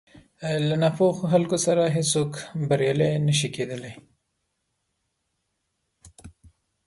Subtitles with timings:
[0.67, 2.31] له ناپوهو خلکو سره هېڅ څوک
[2.67, 3.93] بريالی نه شي کېدلی.